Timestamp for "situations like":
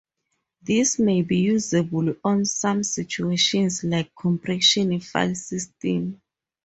2.83-4.11